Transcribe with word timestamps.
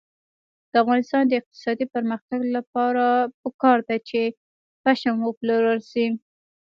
د 0.71 0.73
افغانستان 0.83 1.23
د 1.27 1.31
اقتصادي 1.41 1.85
پرمختګ 1.95 2.39
لپاره 2.55 3.05
پکار 3.41 3.77
ده 3.87 3.97
چې 4.09 4.21
پشم 4.83 5.17
وپلورل 5.23 5.79
شي. 5.91 6.05